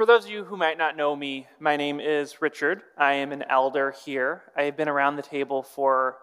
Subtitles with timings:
[0.00, 2.80] for those of you who might not know me, my name is Richard.
[2.96, 4.44] I am an elder here.
[4.56, 6.16] I have been around the table for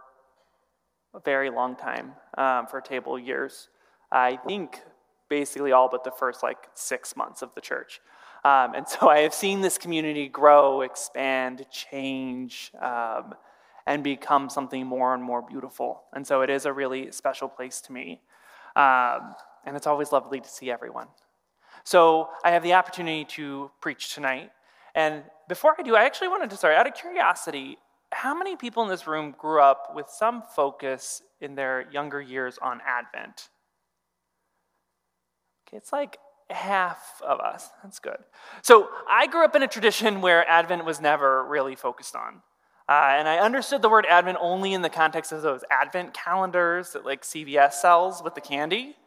[1.13, 3.69] a very long time, um, for table years.
[4.11, 4.81] I think
[5.29, 8.01] basically all but the first like six months of the church.
[8.43, 13.35] Um, and so I have seen this community grow, expand, change, um,
[13.85, 16.01] and become something more and more beautiful.
[16.13, 18.21] And so it is a really special place to me.
[18.75, 19.35] Um,
[19.67, 21.09] and it's always lovely to see everyone.
[21.87, 24.51] So I have the opportunity to preach tonight.
[24.93, 27.77] And before I do, I actually wanted to start out of curiosity
[28.11, 32.59] how many people in this room grew up with some focus in their younger years
[32.61, 33.47] on Advent?
[35.65, 36.17] Okay, it's like
[36.49, 37.69] half of us.
[37.81, 38.17] That's good.
[38.63, 42.41] So I grew up in a tradition where Advent was never really focused on.
[42.89, 46.91] Uh, and I understood the word Advent only in the context of those Advent calendars
[46.91, 48.97] that like CVS sells with the candy.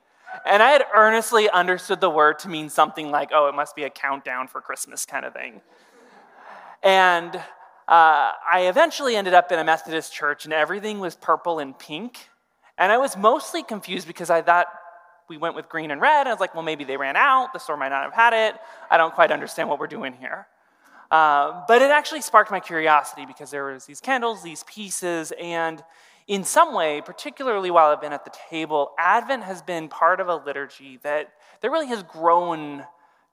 [0.47, 3.85] And I had earnestly understood the word to mean something like, oh, it must be
[3.85, 5.61] a countdown for Christmas kind of thing.
[6.83, 7.43] And uh,
[7.89, 12.29] I eventually ended up in a Methodist church, and everything was purple and pink.
[12.79, 14.67] And I was mostly confused because I thought
[15.29, 16.21] we went with green and red.
[16.21, 17.53] And I was like, well, maybe they ran out.
[17.53, 18.61] The store might not have had it.
[18.91, 20.47] I don't quite understand what we're doing here.
[21.11, 25.83] Uh, but it actually sparked my curiosity because there was these candles, these pieces, and
[26.31, 30.29] in some way, particularly while I've been at the table, Advent has been part of
[30.29, 32.85] a liturgy that, that really has grown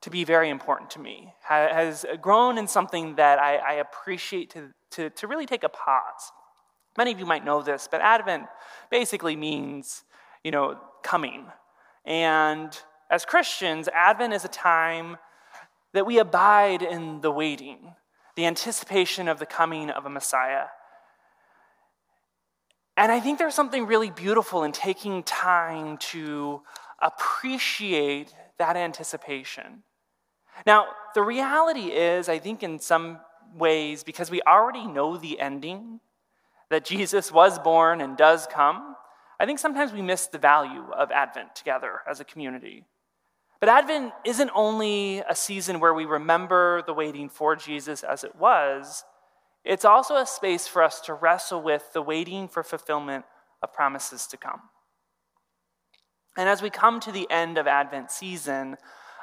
[0.02, 4.70] to be very important to me, has grown in something that I, I appreciate to,
[4.94, 6.32] to, to really take a pause.
[6.98, 8.46] Many of you might know this, but Advent
[8.90, 10.04] basically means,
[10.44, 11.46] you know, coming.
[12.04, 12.76] And
[13.12, 15.18] as Christians, Advent is a time
[15.94, 17.94] that we abide in the waiting,
[18.36, 20.66] the anticipation of the coming of a Messiah.
[22.98, 26.64] And I think there's something really beautiful in taking time to
[27.00, 29.84] appreciate that anticipation.
[30.66, 33.20] Now, the reality is, I think in some
[33.56, 36.00] ways, because we already know the ending,
[36.70, 38.96] that Jesus was born and does come,
[39.40, 42.86] I think sometimes we miss the value of Advent together as a community.
[43.60, 48.36] But Advent isn't only a season where we remember the waiting for Jesus as it
[48.36, 49.04] was,
[49.68, 53.26] it's also a space for us to wrestle with the waiting for fulfillment
[53.62, 54.62] of promises to come.
[56.38, 58.78] And as we come to the end of Advent season,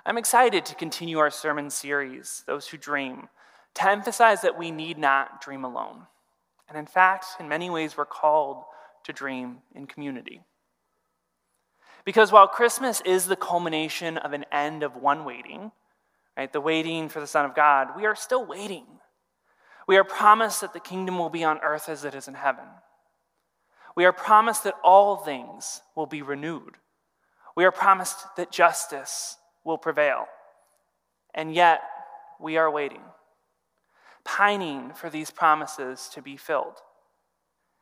[0.04, 3.28] I'm excited to continue our sermon series, Those Who Dream,
[3.76, 6.06] to emphasize that we need not dream alone.
[6.68, 8.64] And in fact, in many ways, we're called
[9.04, 10.42] to dream in community.
[12.04, 15.72] Because while Christmas is the culmination of an end of one waiting,
[16.36, 18.84] right, the waiting for the Son of God, we are still waiting
[19.86, 22.64] we are promised that the kingdom will be on earth as it is in heaven.
[23.96, 26.76] We are promised that all things will be renewed.
[27.56, 30.26] We are promised that justice will prevail.
[31.34, 31.82] And yet,
[32.40, 33.02] we are waiting,
[34.24, 36.80] pining for these promises to be filled.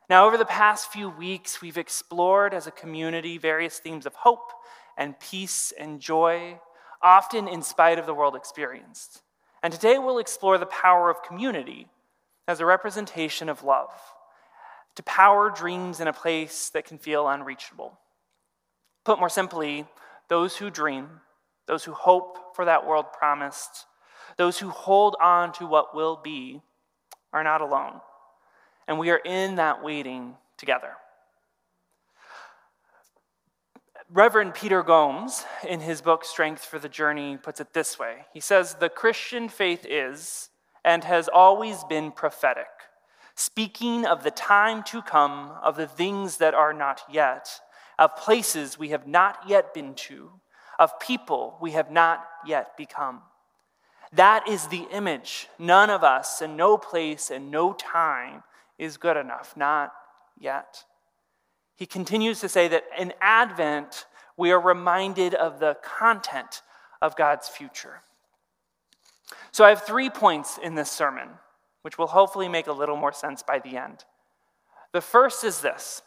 [0.09, 4.51] Now, over the past few weeks, we've explored as a community various themes of hope
[4.95, 6.59] and peace and joy,
[7.01, 9.22] often in spite of the world experienced.
[9.63, 11.87] And today we'll explore the power of community
[12.49, 13.91] as a representation of love,
[14.95, 17.97] to power dreams in a place that can feel unreachable.
[19.05, 19.85] Put more simply,
[20.27, 21.21] those who dream,
[21.65, 23.85] those who hope for that world promised,
[24.37, 26.61] those who hold on to what will be,
[27.31, 28.01] are not alone.
[28.87, 30.91] And we are in that waiting together.
[34.11, 38.39] Reverend Peter Gomes, in his book Strength for the Journey, puts it this way He
[38.39, 40.49] says, The Christian faith is
[40.83, 42.67] and has always been prophetic,
[43.35, 47.61] speaking of the time to come, of the things that are not yet,
[47.97, 50.31] of places we have not yet been to,
[50.77, 53.21] of people we have not yet become.
[54.11, 55.47] That is the image.
[55.57, 58.43] None of us, and no place, and no time
[58.77, 59.91] is good enough, not
[60.37, 60.83] yet.
[61.75, 64.05] He continues to say that in Advent,
[64.37, 66.61] we are reminded of the content
[67.01, 68.01] of God's future.
[69.51, 71.29] So I have three points in this sermon,
[71.81, 74.05] which will hopefully make a little more sense by the end.
[74.91, 76.01] The first is this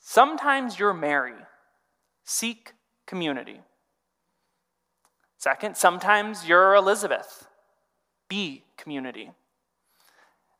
[0.00, 1.34] sometimes you're Mary,
[2.24, 2.72] seek
[3.06, 3.60] community.
[5.38, 7.48] Second, sometimes you're Elizabeth,
[8.28, 9.24] be community.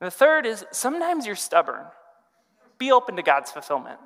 [0.00, 1.84] And the third is sometimes you're stubborn,
[2.78, 4.00] be open to God's fulfillment.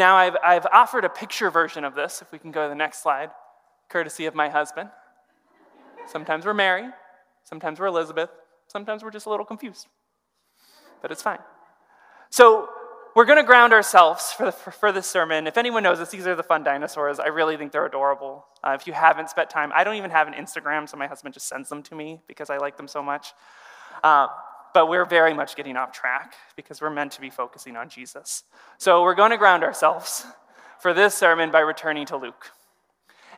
[0.00, 2.74] Now, I've, I've offered a picture version of this, if we can go to the
[2.74, 3.28] next slide,
[3.90, 4.88] courtesy of my husband.
[6.06, 6.88] Sometimes we're Mary,
[7.44, 8.30] sometimes we're Elizabeth,
[8.66, 9.88] sometimes we're just a little confused.
[11.02, 11.40] But it's fine.
[12.30, 12.70] So,
[13.14, 15.46] we're going to ground ourselves for, the, for, for, this sermon.
[15.46, 17.18] If anyone knows this, these are the fun dinosaurs.
[17.18, 18.46] I really think they're adorable.
[18.64, 21.34] Uh, if you haven't spent time, I don't even have an Instagram, so my husband
[21.34, 23.34] just sends them to me because I like them so much.
[24.02, 24.28] Uh,
[24.72, 28.44] but we're very much getting off track because we're meant to be focusing on Jesus.
[28.78, 30.26] So we're going to ground ourselves
[30.80, 32.50] for this sermon by returning to Luke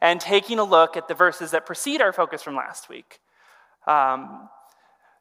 [0.00, 3.20] and taking a look at the verses that precede our focus from last week.
[3.86, 4.48] Um,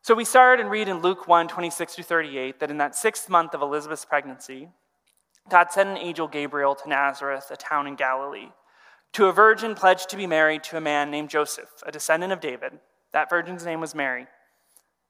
[0.02, 3.30] so we start and read in Luke 1 26 through 38 that in that sixth
[3.30, 4.70] month of Elizabeth's pregnancy,
[5.50, 8.50] God sent an angel Gabriel to Nazareth, a town in Galilee,
[9.14, 12.40] to a virgin pledged to be married to a man named Joseph, a descendant of
[12.40, 12.74] David.
[13.14, 14.28] That virgin's name was Mary.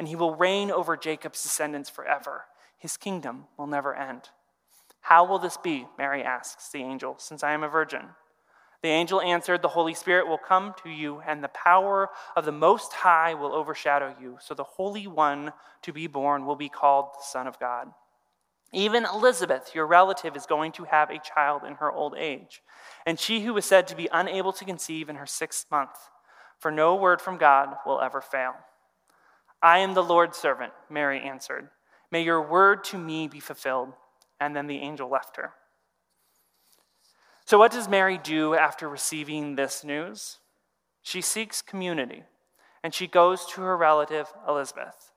[0.00, 2.46] and he will reign over Jacob's descendants forever.
[2.78, 4.30] His kingdom will never end.
[5.02, 5.86] How will this be?
[5.98, 8.06] Mary asks the angel, since I am a virgin.
[8.82, 12.50] The angel answered, The Holy Spirit will come to you, and the power of the
[12.50, 14.38] Most High will overshadow you.
[14.40, 15.52] So the Holy One
[15.82, 17.88] to be born will be called the Son of God.
[18.72, 22.62] Even Elizabeth, your relative, is going to have a child in her old age,
[23.04, 26.08] and she who was said to be unable to conceive in her sixth month,
[26.58, 28.54] for no word from God will ever fail.
[29.62, 31.68] I am the Lord's servant, Mary answered.
[32.10, 33.92] May your word to me be fulfilled.
[34.40, 35.52] And then the angel left her.
[37.44, 40.38] So, what does Mary do after receiving this news?
[41.02, 42.24] She seeks community
[42.82, 45.12] and she goes to her relative Elizabeth.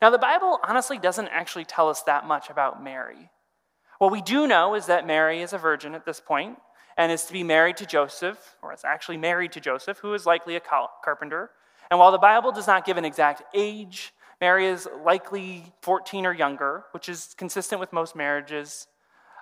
[0.00, 3.30] Now, the Bible honestly doesn't actually tell us that much about Mary.
[3.98, 6.56] What we do know is that Mary is a virgin at this point
[6.96, 10.26] and is to be married to Joseph, or is actually married to Joseph, who is
[10.26, 10.60] likely a
[11.04, 11.50] carpenter.
[11.90, 16.32] And while the Bible does not give an exact age, Mary is likely 14 or
[16.32, 18.86] younger, which is consistent with most marriages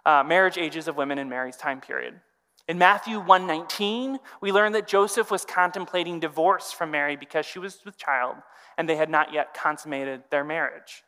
[0.07, 2.19] uh, marriage ages of women in Mary's time period.
[2.67, 7.85] In Matthew 1:19, we learn that Joseph was contemplating divorce from Mary because she was
[7.85, 8.37] with child
[8.79, 11.03] and they had not yet consummated their marriage.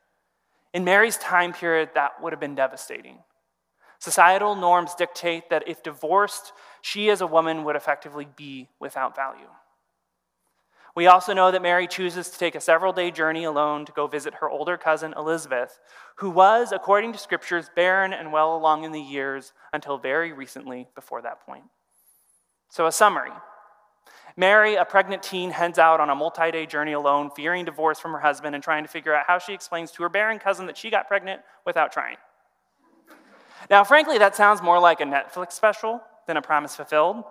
[0.74, 3.18] In Mary's time period, that would have been devastating.
[3.98, 9.48] Societal norms dictate that if divorced, she as a woman would effectively be without value.
[10.96, 14.06] We also know that Mary chooses to take a several day journey alone to go
[14.06, 15.78] visit her older cousin Elizabeth,
[16.16, 20.88] who was, according to scriptures, barren and well along in the years until very recently
[20.94, 21.64] before that point.
[22.68, 23.32] So, a summary
[24.36, 28.12] Mary, a pregnant teen, heads out on a multi day journey alone, fearing divorce from
[28.12, 30.76] her husband and trying to figure out how she explains to her barren cousin that
[30.76, 32.16] she got pregnant without trying.
[33.68, 37.24] Now, frankly, that sounds more like a Netflix special than a promise fulfilled,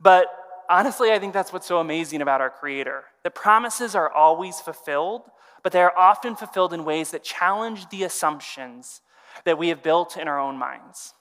[0.00, 0.26] but
[0.68, 3.04] honestly, I think that's what's so amazing about our Creator.
[3.22, 5.22] The promises are always fulfilled,
[5.62, 9.00] but they are often fulfilled in ways that challenge the assumptions
[9.44, 11.14] that we have built in our own minds.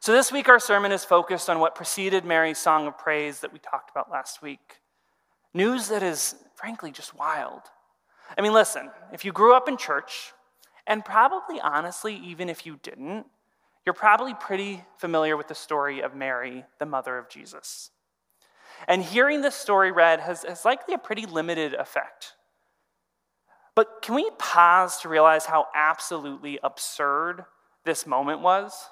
[0.00, 3.52] So, this week, our sermon is focused on what preceded Mary's song of praise that
[3.52, 4.80] we talked about last week.
[5.54, 7.62] News that is, frankly, just wild.
[8.36, 10.32] I mean, listen, if you grew up in church,
[10.86, 13.26] and probably honestly, even if you didn't,
[13.84, 17.90] you're probably pretty familiar with the story of Mary, the mother of Jesus.
[18.88, 22.34] And hearing this story read has, has likely a pretty limited effect.
[23.74, 27.44] But can we pause to realize how absolutely absurd
[27.84, 28.88] this moment was?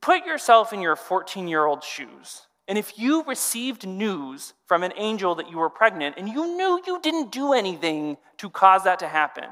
[0.00, 2.42] Put yourself in your 14 year old shoes.
[2.68, 6.82] And if you received news from an angel that you were pregnant and you knew
[6.86, 9.48] you didn't do anything to cause that to happen,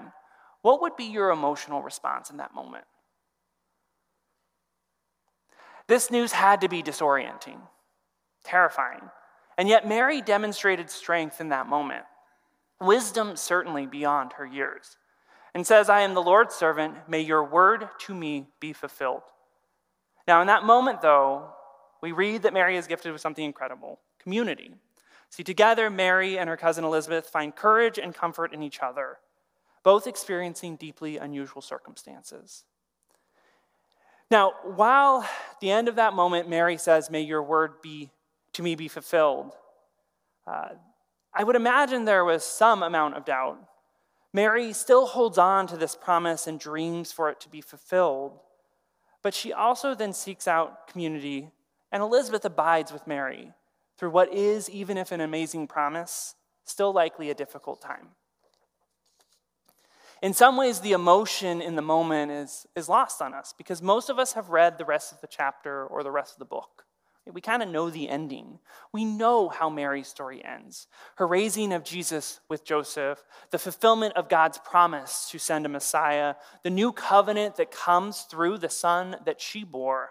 [0.61, 2.85] what would be your emotional response in that moment?
[5.89, 7.61] This news had to be disorienting,
[8.45, 9.11] terrifying.
[9.59, 12.05] And yet, Mary demonstrated strength in that moment,
[12.81, 14.97] wisdom certainly beyond her years,
[15.55, 17.09] and says, I am the Lord's servant.
[17.09, 19.23] May your word to me be fulfilled.
[20.29, 21.51] Now, in that moment, though,
[22.03, 24.73] we read that Mary is gifted with something incredible community.
[25.31, 29.19] See, together, Mary and her cousin Elizabeth find courage and comfort in each other,
[29.83, 32.65] both experiencing deeply unusual circumstances.
[34.31, 38.11] Now, while at the end of that moment, Mary says, May your word be
[38.55, 39.53] to me be fulfilled,
[40.47, 40.71] uh,
[41.35, 43.59] I would imagine there was some amount of doubt.
[44.33, 48.39] Mary still holds on to this promise and dreams for it to be fulfilled,
[49.23, 51.51] but she also then seeks out community,
[51.93, 53.53] and Elizabeth abides with Mary
[53.99, 58.09] through what is, even if an amazing promise, still likely a difficult time.
[60.27, 64.11] In some ways, the emotion in the moment is, is lost on us because most
[64.11, 66.85] of us have read the rest of the chapter or the rest of the book.
[67.33, 68.59] We kind of know the ending.
[68.93, 74.29] We know how Mary's story ends her raising of Jesus with Joseph, the fulfillment of
[74.29, 79.41] God's promise to send a Messiah, the new covenant that comes through the Son that
[79.41, 80.11] she bore,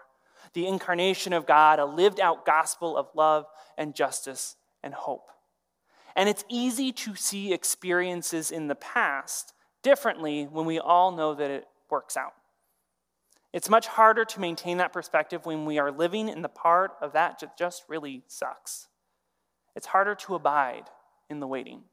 [0.54, 3.44] the incarnation of God, a lived out gospel of love
[3.76, 5.28] and justice and hope.
[6.14, 9.52] And it's easy to see experiences in the past
[9.82, 12.34] differently when we all know that it works out.
[13.52, 17.12] It's much harder to maintain that perspective when we are living in the part of
[17.12, 18.88] that that just really sucks.
[19.74, 20.84] It's harder to abide
[21.30, 21.84] in the waiting.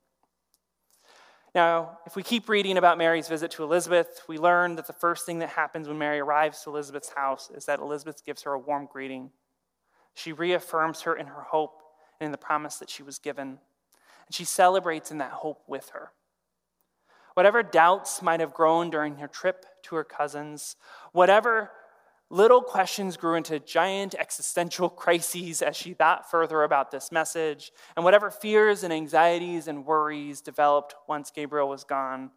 [1.56, 5.25] Now, if we keep reading about Mary's visit to Elizabeth, we learn that the first
[5.25, 8.60] thing that happens when Mary arrives to Elizabeth's house is that Elizabeth gives her a
[8.60, 9.30] warm greeting.
[10.16, 11.82] She reaffirms her in her hope
[12.20, 13.48] and in the promise that she was given.
[13.48, 16.12] And she celebrates in that hope with her.
[17.34, 20.75] Whatever doubts might have grown during her trip to her cousins,
[21.12, 21.72] whatever
[22.30, 28.04] little questions grew into giant existential crises as she thought further about this message, and
[28.04, 32.32] whatever fears and anxieties and worries developed once Gabriel was gone,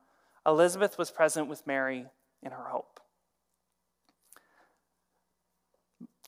[0.47, 2.07] Elizabeth was present with Mary
[2.43, 3.01] in her hope.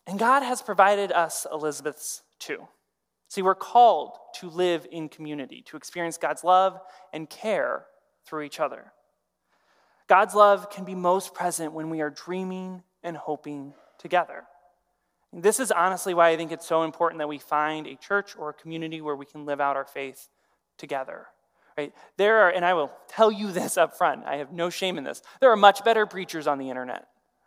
[0.06, 2.66] And God has provided us Elizabeths too.
[3.28, 6.80] See, we're called to live in community, to experience God's love
[7.12, 7.84] and care
[8.28, 8.92] through each other.
[10.06, 14.44] God's love can be most present when we are dreaming and hoping together.
[15.32, 18.50] This is honestly why I think it's so important that we find a church or
[18.50, 20.28] a community where we can live out our faith
[20.78, 21.26] together.
[21.76, 21.92] Right?
[22.16, 25.04] There are, and I will tell you this up front, I have no shame in
[25.04, 25.22] this.
[25.40, 27.06] There are much better preachers on the internet.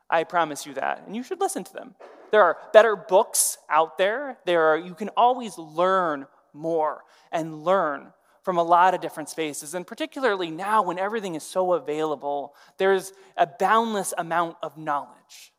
[0.10, 1.04] I promise you that.
[1.08, 1.96] And you should listen to them.
[2.32, 4.38] There are better books out there.
[4.46, 9.74] There are, you can always learn more and learn from a lot of different spaces.
[9.74, 15.54] And particularly now, when everything is so available, there's a boundless amount of knowledge.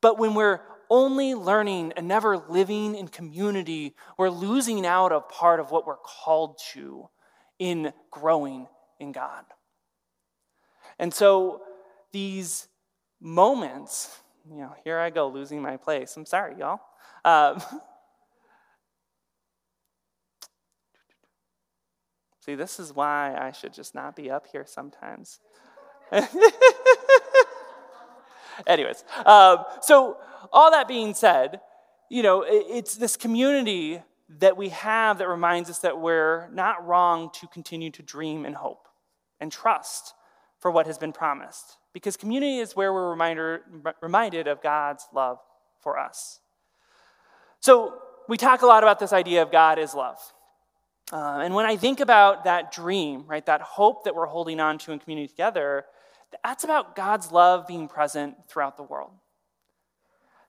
[0.00, 0.60] But when we're
[0.90, 5.96] only learning and never living in community, we're losing out of part of what we're
[5.96, 7.08] called to
[7.58, 8.66] in growing
[9.00, 9.44] in God.
[10.98, 11.62] And so
[12.12, 12.68] these
[13.20, 16.16] moments, you know, here I go losing my place.
[16.16, 16.80] I'm sorry, y'all.
[17.24, 17.62] Um,
[22.46, 25.40] See, this is why I should just not be up here sometimes.
[28.66, 30.18] Anyways, um, so
[30.52, 31.60] all that being said,
[32.08, 34.00] you know, it's this community
[34.38, 38.54] that we have that reminds us that we're not wrong to continue to dream and
[38.54, 38.86] hope
[39.40, 40.14] and trust
[40.60, 41.78] for what has been promised.
[41.92, 43.62] Because community is where we're reminder,
[44.00, 45.38] reminded of God's love
[45.80, 46.38] for us.
[47.58, 47.98] So
[48.28, 50.18] we talk a lot about this idea of God is love.
[51.12, 54.78] Uh, and when I think about that dream, right, that hope that we're holding on
[54.78, 55.84] to in community together,
[56.42, 59.12] that's about God's love being present throughout the world.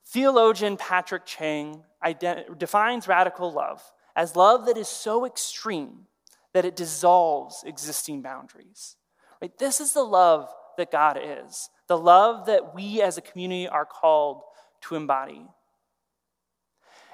[0.05, 3.83] Theologian Patrick Cheng ident- defines radical love
[4.15, 6.07] as love that is so extreme
[6.53, 8.95] that it dissolves existing boundaries.
[9.41, 9.55] Right?
[9.59, 13.85] This is the love that God is, the love that we as a community are
[13.85, 14.41] called
[14.81, 15.45] to embody.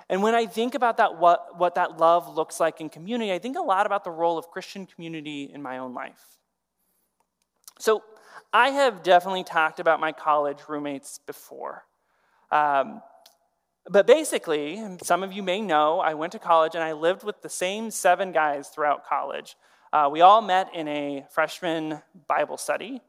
[0.09, 3.39] And when I think about that, what, what that love looks like in community, I
[3.39, 6.37] think a lot about the role of Christian community in my own life.
[7.79, 8.03] So
[8.51, 11.85] I have definitely talked about my college roommates before.
[12.51, 13.01] Um,
[13.89, 17.41] but basically, some of you may know, I went to college and I lived with
[17.41, 19.57] the same seven guys throughout college.
[19.91, 23.01] Uh, we all met in a freshman Bible study.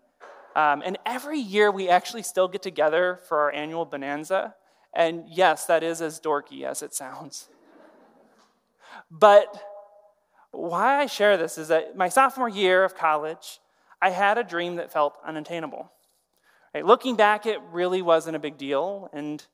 [0.57, 4.55] Um, and every year we actually still get together for our annual bonanza.
[4.95, 7.49] And yes, that is as dorky as it sounds.
[9.11, 9.63] But
[10.53, 13.61] why I share this is that my sophomore year of college,
[14.01, 15.91] I had a dream that felt unattainable.
[16.75, 16.85] Right?
[16.85, 19.09] Looking back, it really wasn't a big deal.
[19.13, 19.45] And,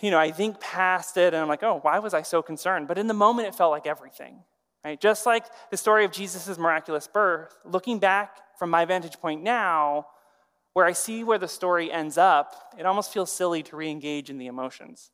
[0.00, 2.88] you know, I think past it and I'm like, oh, why was I so concerned?
[2.88, 4.42] But in the moment, it felt like everything.
[4.84, 5.00] Right?
[5.00, 10.06] Just like the story of Jesus' miraculous birth, looking back from my vantage point now,
[10.74, 14.28] where I see where the story ends up, it almost feels silly to re engage
[14.28, 15.10] in the emotions.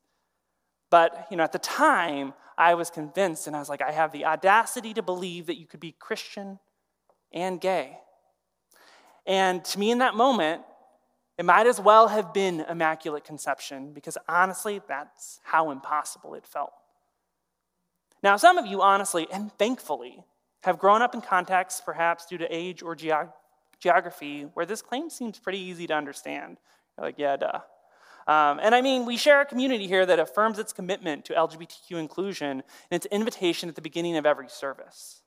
[0.90, 4.10] But, you know, at the time, I was convinced and I was like, I have
[4.10, 6.58] the audacity to believe that you could be Christian
[7.32, 7.98] and gay.
[9.26, 10.62] And to me, in that moment,
[11.38, 16.72] it might as well have been Immaculate Conception because honestly, that's how impossible it felt.
[18.22, 20.24] Now, some of you, honestly and thankfully,
[20.62, 23.32] have grown up in contexts, perhaps due to age or geog-
[23.80, 26.58] geography where this claim seems pretty easy to understand.
[26.96, 27.60] You're like, yeah, duh.
[28.26, 31.92] Um, and I mean, we share a community here that affirms its commitment to LGBTQ
[31.92, 35.22] inclusion and its invitation at the beginning of every service.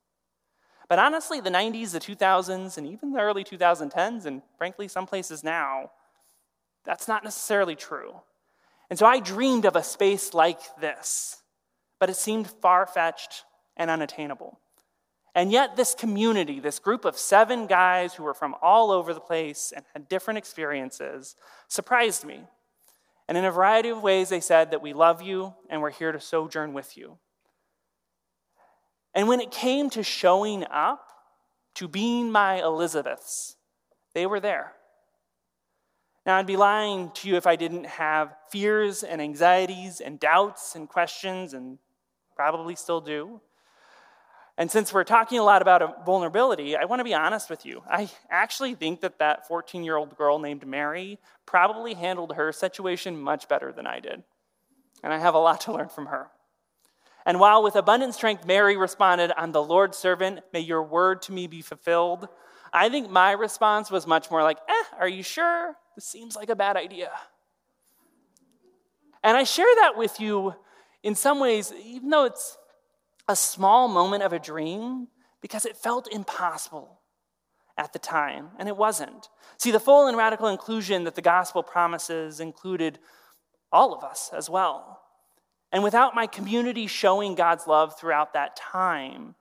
[0.87, 5.43] But honestly, the 90s, the 2000s, and even the early 2010s, and frankly, some places
[5.43, 5.91] now,
[6.85, 8.21] that's not necessarily true.
[8.89, 11.41] And so I dreamed of a space like this,
[11.99, 13.43] but it seemed far fetched
[13.75, 14.59] and unattainable.
[15.35, 19.19] And yet, this community, this group of seven guys who were from all over the
[19.19, 21.35] place and had different experiences,
[21.67, 22.41] surprised me.
[23.27, 26.11] And in a variety of ways, they said that we love you and we're here
[26.11, 27.17] to sojourn with you.
[29.15, 31.09] And when it came to showing up,
[31.75, 33.55] to being my Elizabeths,
[34.13, 34.73] they were there.
[36.25, 40.75] Now, I'd be lying to you if I didn't have fears and anxieties and doubts
[40.75, 41.79] and questions, and
[42.35, 43.41] probably still do.
[44.57, 47.81] And since we're talking a lot about vulnerability, I want to be honest with you.
[47.89, 53.19] I actually think that that 14 year old girl named Mary probably handled her situation
[53.19, 54.23] much better than I did.
[55.03, 56.27] And I have a lot to learn from her.
[57.25, 61.31] And while with abundant strength Mary responded, I'm the Lord's servant, may your word to
[61.31, 62.27] me be fulfilled,
[62.71, 65.75] I think my response was much more like, eh, are you sure?
[65.95, 67.11] This seems like a bad idea.
[69.23, 70.55] And I share that with you
[71.03, 72.57] in some ways, even though it's
[73.27, 75.07] a small moment of a dream,
[75.41, 76.99] because it felt impossible
[77.77, 79.29] at the time, and it wasn't.
[79.57, 82.99] See, the full and radical inclusion that the gospel promises included
[83.71, 85.01] all of us as well.
[85.71, 89.35] And without my community showing God's love throughout that time,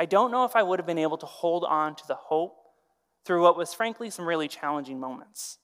[0.00, 2.56] I don't know if I would have been able to hold on to the hope
[3.24, 5.58] through what was frankly some really challenging moments.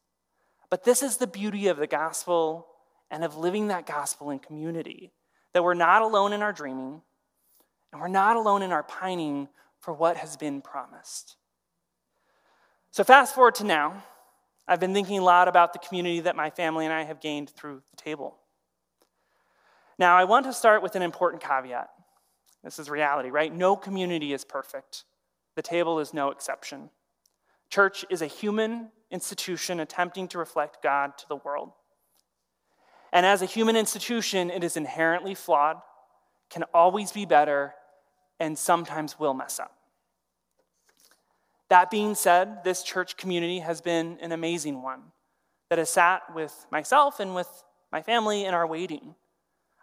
[0.70, 2.68] But this is the beauty of the gospel
[3.10, 5.12] and of living that gospel in community
[5.52, 7.02] that we're not alone in our dreaming,
[7.92, 9.48] and we're not alone in our pining
[9.80, 11.36] for what has been promised.
[12.90, 14.02] So, fast forward to now,
[14.66, 17.50] I've been thinking a lot about the community that my family and I have gained
[17.50, 18.36] through the table.
[19.98, 21.90] Now, I want to start with an important caveat.
[22.62, 23.54] This is reality, right?
[23.54, 25.04] No community is perfect.
[25.56, 26.90] The table is no exception.
[27.70, 31.72] Church is a human institution attempting to reflect God to the world.
[33.12, 35.76] And as a human institution, it is inherently flawed,
[36.50, 37.74] can always be better,
[38.42, 39.72] and sometimes will mess up.
[41.70, 45.12] That being said, this church community has been an amazing one
[45.70, 47.48] that has sat with myself and with
[47.92, 49.14] my family in our waiting.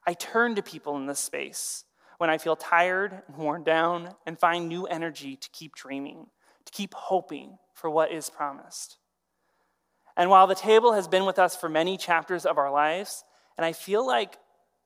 [0.06, 1.86] I turn to people in this space
[2.18, 6.28] when I feel tired and worn down and find new energy to keep dreaming,
[6.66, 8.98] to keep hoping for what is promised.
[10.18, 13.24] And while the table has been with us for many chapters of our lives,
[13.58, 14.38] and I feel like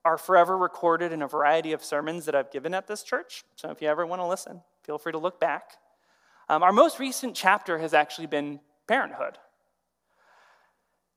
[0.06, 3.44] are forever recorded in a variety of sermons that I've given at this church.
[3.56, 5.78] So if you ever want to listen, feel free to look back.
[6.50, 9.38] Um, our most recent chapter has actually been parenthood.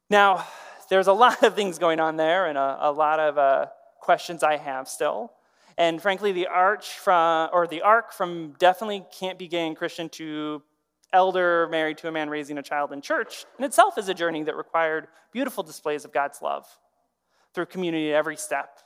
[0.09, 0.47] Now,
[0.89, 3.67] there's a lot of things going on there and a, a lot of uh,
[4.01, 5.33] questions I have still.
[5.77, 10.09] And frankly, the arch from, or the arc from definitely can't be gay and Christian
[10.11, 10.63] to
[11.13, 14.43] elder married to a man raising a child in church in itself is a journey
[14.43, 16.67] that required beautiful displays of God's love
[17.57, 18.79] through community at every step.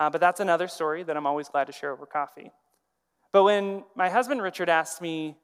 [0.00, 2.50] Uh, but that's another story that I'm always glad to share over coffee.
[3.32, 5.36] But when my husband Richard asked me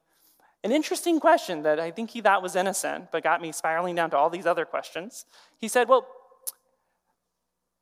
[0.63, 4.11] an interesting question that I think he thought was innocent, but got me spiraling down
[4.11, 5.27] to all these other questions,
[5.59, 6.07] he said, Well,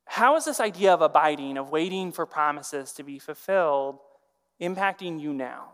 [0.06, 3.98] how is this idea of abiding, of waiting for promises to be fulfilled,
[4.60, 5.72] impacting you now?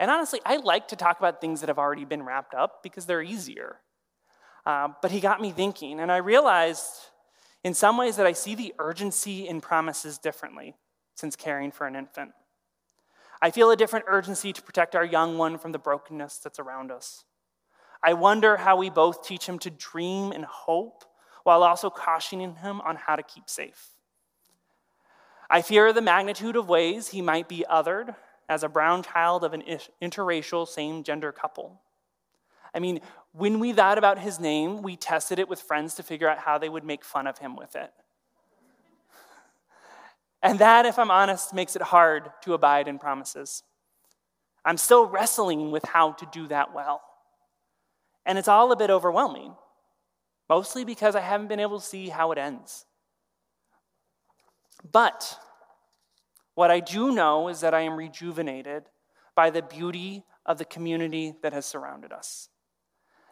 [0.00, 3.06] And honestly, I like to talk about things that have already been wrapped up because
[3.06, 3.76] they're easier.
[4.66, 7.10] Uh, but he got me thinking, and I realized
[7.62, 10.74] in some ways that I see the urgency in promises differently
[11.14, 12.32] since caring for an infant.
[13.42, 16.90] I feel a different urgency to protect our young one from the brokenness that's around
[16.90, 17.24] us.
[18.02, 21.04] I wonder how we both teach him to dream and hope
[21.42, 23.90] while also cautioning him on how to keep safe.
[25.48, 28.14] I fear the magnitude of ways he might be othered
[28.48, 29.62] as a brown child of an
[30.02, 31.80] interracial same gender couple.
[32.74, 33.00] I mean,
[33.32, 36.58] when we thought about his name, we tested it with friends to figure out how
[36.58, 37.92] they would make fun of him with it.
[40.42, 43.62] And that, if I'm honest, makes it hard to abide in promises.
[44.64, 47.02] I'm still wrestling with how to do that well.
[48.24, 49.54] And it's all a bit overwhelming,
[50.48, 52.86] mostly because I haven't been able to see how it ends.
[54.90, 55.38] But
[56.54, 58.84] what I do know is that I am rejuvenated
[59.34, 62.48] by the beauty of the community that has surrounded us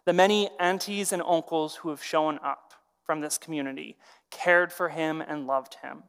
[0.09, 3.95] the many aunties and uncles who have shown up from this community,
[4.31, 6.03] cared for him, and loved him.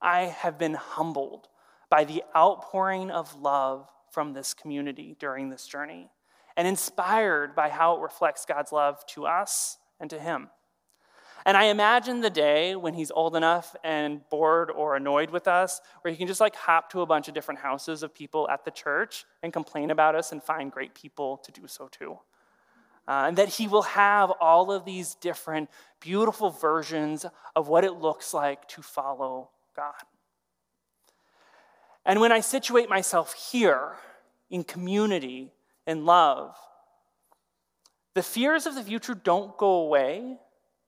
[0.00, 1.48] I have been humbled
[1.90, 6.08] by the outpouring of love from this community during this journey
[6.56, 10.48] and inspired by how it reflects God's love to us and to him.
[11.44, 15.80] And I imagine the day when he's old enough and bored or annoyed with us,
[16.02, 18.64] where he can just like hop to a bunch of different houses of people at
[18.64, 22.20] the church and complain about us and find great people to do so too.
[23.08, 25.68] Uh, and that he will have all of these different
[26.00, 29.94] beautiful versions of what it looks like to follow God.
[32.04, 33.96] And when I situate myself here
[34.50, 35.52] in community
[35.86, 36.56] and love,
[38.14, 40.38] the fears of the future don't go away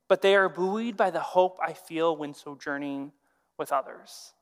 [0.08, 3.12] but they are buoyed by the hope I feel when sojourning
[3.58, 4.32] with others.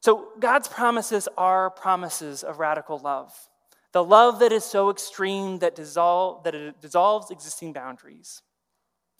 [0.00, 3.47] So, God's promises are promises of radical love.
[3.92, 8.42] The love that is so extreme that, dissolve, that it dissolves existing boundaries.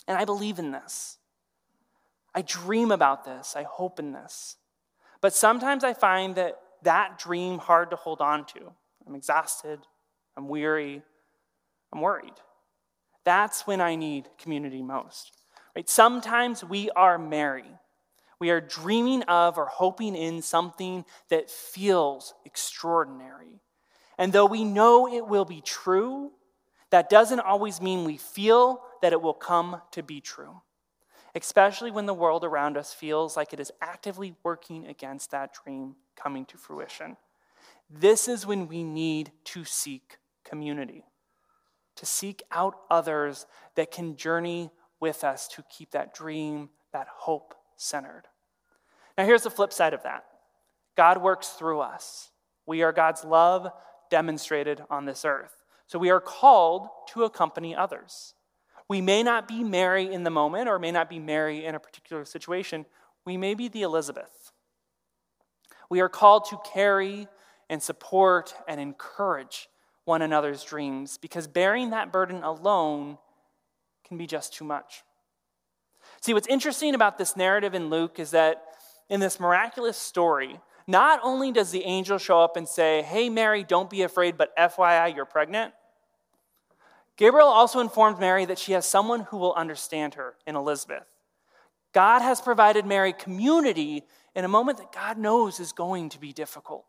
[0.06, 1.18] And I believe in this.
[2.34, 3.54] I dream about this.
[3.56, 4.56] I hope in this.
[5.20, 8.72] But sometimes I find that that dream hard to hold on to.
[9.06, 9.80] I'm exhausted.
[10.36, 11.02] I'm weary.
[11.92, 12.34] I'm worried.
[13.24, 15.32] That's when I need community most.
[15.74, 15.88] Right?
[15.88, 17.64] Sometimes we are Mary.
[18.40, 23.60] We are dreaming of or hoping in something that feels extraordinary.
[24.18, 26.32] And though we know it will be true,
[26.90, 30.60] that doesn't always mean we feel that it will come to be true,
[31.34, 35.94] especially when the world around us feels like it is actively working against that dream
[36.16, 37.16] coming to fruition.
[37.88, 41.04] This is when we need to seek community
[41.98, 47.54] to seek out others that can journey with us to keep that dream, that hope
[47.76, 48.22] centered.
[49.16, 50.24] Now, here's the flip side of that
[50.96, 52.30] God works through us.
[52.66, 53.68] We are God's love
[54.10, 55.64] demonstrated on this earth.
[55.86, 58.34] So we are called to accompany others.
[58.88, 61.80] We may not be Mary in the moment or may not be Mary in a
[61.80, 62.86] particular situation.
[63.24, 64.52] We may be the Elizabeth.
[65.90, 67.28] We are called to carry
[67.68, 69.68] and support and encourage
[70.04, 73.18] one another's dreams because bearing that burden alone
[74.06, 75.02] can be just too much.
[76.22, 78.62] See, what's interesting about this narrative in Luke is that
[79.10, 83.62] in this miraculous story, not only does the angel show up and say, Hey, Mary,
[83.62, 85.74] don't be afraid, but FYI, you're pregnant.
[87.18, 91.04] Gabriel also informed Mary that she has someone who will understand her in Elizabeth.
[91.92, 96.32] God has provided Mary community in a moment that God knows is going to be
[96.32, 96.86] difficult.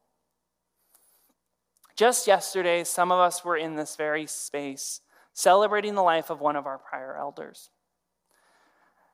[1.95, 5.01] Just yesterday, some of us were in this very space
[5.33, 7.69] celebrating the life of one of our prior elders.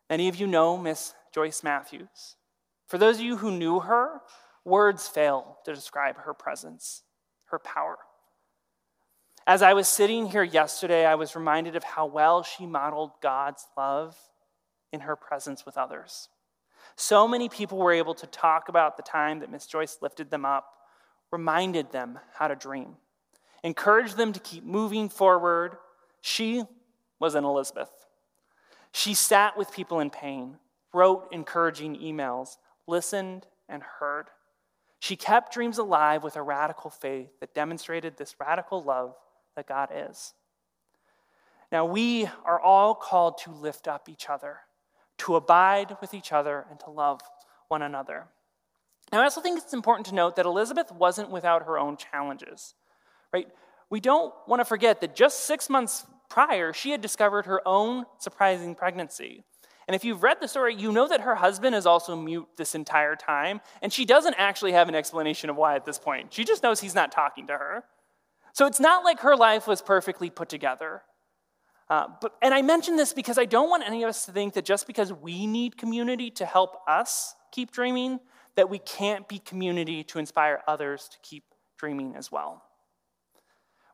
[0.10, 2.36] Many of you know Miss Joyce Matthews.
[2.88, 4.22] For those of you who knew her,
[4.66, 7.04] words fail to describe her presence,
[7.46, 7.98] her power.
[9.48, 13.66] As I was sitting here yesterday, I was reminded of how well she modeled God's
[13.78, 14.18] love
[14.92, 16.30] in her presence with others.
[16.96, 20.46] So many people were able to talk about the time that Miss Joyce lifted them
[20.46, 20.76] up
[21.32, 22.96] reminded them how to dream,
[23.64, 25.76] encouraged them to keep moving forward.
[26.22, 26.64] She
[27.20, 27.90] was an Elizabeth.
[28.92, 30.58] She sat with people in pain,
[30.94, 32.56] wrote encouraging emails,
[32.88, 34.28] listened and heard.
[35.06, 39.14] She kept dreams alive with a radical faith that demonstrated this radical love
[39.56, 40.34] that God is.
[41.72, 44.62] Now, we are all called to lift up each other,
[45.20, 47.22] to abide with each other, and to love
[47.68, 48.26] one another.
[49.12, 52.74] Now, I also think it's important to note that Elizabeth wasn't without her own challenges,
[53.32, 53.48] right?
[53.92, 58.06] We don't want to forget that just six months prior, she had discovered her own
[58.18, 59.44] surprising pregnancy.
[59.88, 62.74] And if you've read the story, you know that her husband is also mute this
[62.74, 66.34] entire time, and she doesn't actually have an explanation of why at this point.
[66.34, 67.84] She just knows he's not talking to her.
[68.54, 71.04] So it's not like her life was perfectly put together.
[71.88, 74.54] Uh, but, and I mention this because I don't want any of us to think
[74.56, 78.20] that just because we need community to help us keep dreaming,
[78.56, 81.44] that we can't be community to inspire others to keep
[81.78, 82.64] dreaming as well.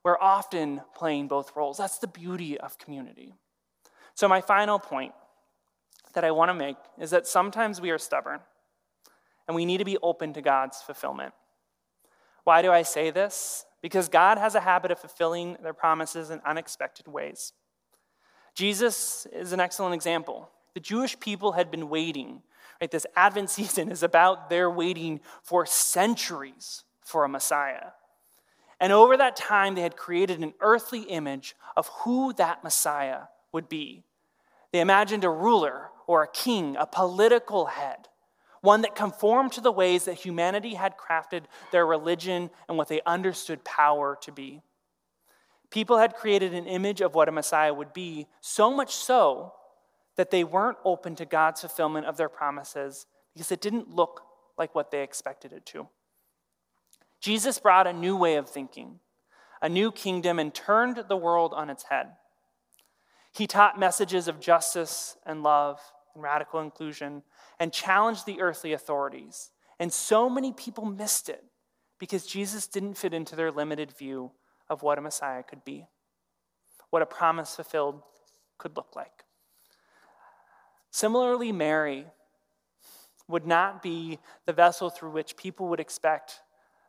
[0.04, 1.78] We're often playing both roles.
[1.78, 3.36] That's the beauty of community.
[4.14, 5.14] So, my final point
[6.14, 8.40] that I want to make is that sometimes we are stubborn
[9.48, 11.34] and we need to be open to God's fulfillment.
[12.44, 13.66] Why do I say this?
[13.82, 17.54] Because God has a habit of fulfilling their promises in unexpected ways.
[18.56, 20.50] Jesus is an excellent example.
[20.74, 22.42] The Jewish people had been waiting
[22.82, 22.90] Right?
[22.92, 27.92] This Advent season is about their waiting for centuries for a Messiah.
[28.80, 33.70] And over that time, they had created an earthly image of who that Messiah would
[33.70, 34.04] be.
[34.74, 38.10] They imagined a ruler or a king, a political head,
[38.60, 43.00] one that conformed to the ways that humanity had crafted their religion and what they
[43.06, 44.62] understood power to be.
[45.70, 49.54] People had created an image of what a Messiah would be, so much so
[50.18, 54.24] that they weren't open to God's fulfillment of their promises because it didn't look
[54.58, 55.88] like what they expected it to.
[57.22, 59.00] Jesus brought a new way of thinking,
[59.62, 62.08] a new kingdom, and turned the world on its head.
[63.32, 65.80] He taught messages of justice and love
[66.14, 67.24] and radical inclusion
[67.60, 69.52] and challenged the earthly authorities.
[69.80, 71.44] And so many people missed it
[72.00, 74.32] because Jesus didn't fit into their limited view
[74.70, 75.88] of what a Messiah could be,
[76.90, 78.02] what a promise fulfilled
[78.58, 79.24] could look like.
[80.92, 82.06] Similarly, Mary
[83.28, 86.42] would not be the vessel through which people would expect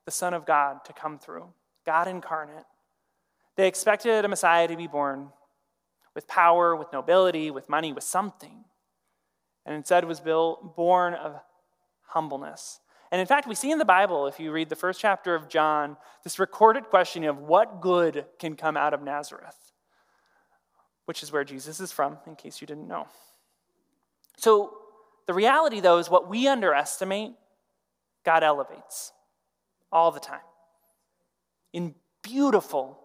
[0.04, 1.46] the Son of God to come through,
[1.86, 2.64] God incarnate.
[3.56, 5.28] They expected a Messiah to be born
[6.14, 8.61] with power, with nobility, with money, with something.
[9.64, 11.40] And instead was built, born of
[12.06, 12.80] humbleness.
[13.10, 15.48] And in fact, we see in the Bible, if you read the first chapter of
[15.48, 19.72] John, this recorded question of what good can come out of Nazareth,
[21.04, 23.06] which is where Jesus is from, in case you didn't know.
[24.38, 24.74] So
[25.26, 27.32] the reality, though, is what we underestimate,
[28.24, 29.12] God elevates
[29.90, 30.40] all the time
[31.72, 32.98] in beautiful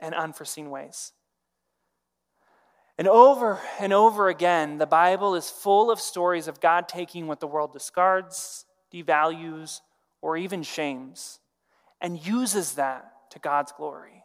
[0.00, 1.12] and unforeseen ways.
[3.00, 7.40] And over and over again, the Bible is full of stories of God taking what
[7.40, 9.80] the world discards, devalues,
[10.20, 11.38] or even shames,
[12.02, 14.24] and uses that to God's glory.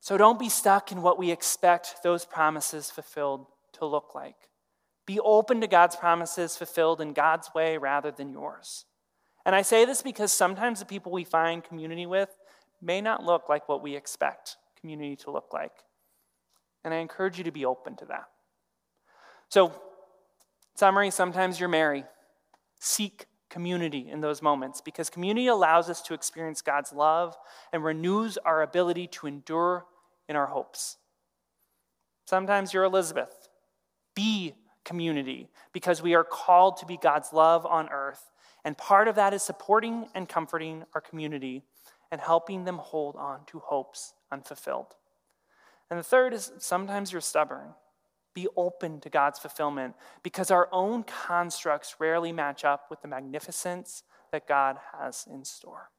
[0.00, 4.48] So don't be stuck in what we expect those promises fulfilled to look like.
[5.06, 8.84] Be open to God's promises fulfilled in God's way rather than yours.
[9.46, 12.36] And I say this because sometimes the people we find community with
[12.82, 15.84] may not look like what we expect community to look like.
[16.88, 18.30] And I encourage you to be open to that.
[19.50, 19.74] So,
[20.74, 22.04] summary sometimes you're Mary.
[22.80, 27.36] Seek community in those moments because community allows us to experience God's love
[27.74, 29.84] and renews our ability to endure
[30.30, 30.96] in our hopes.
[32.24, 33.50] Sometimes you're Elizabeth.
[34.14, 38.30] Be community because we are called to be God's love on earth.
[38.64, 41.64] And part of that is supporting and comforting our community
[42.10, 44.94] and helping them hold on to hopes unfulfilled.
[45.90, 47.74] And the third is sometimes you're stubborn.
[48.34, 54.04] Be open to God's fulfillment because our own constructs rarely match up with the magnificence
[54.32, 55.90] that God has in store.